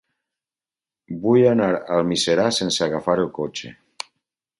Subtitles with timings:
[1.25, 3.75] Vull anar a Almiserà sense agafar el cotxe.